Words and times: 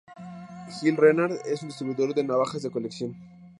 Gil 0.79 0.95
Renard 0.97 1.33
es 1.45 1.61
un 1.61 1.67
distribuidor 1.67 2.15
de 2.15 2.23
navajas 2.23 2.63
de 2.63 2.71
colección. 2.71 3.13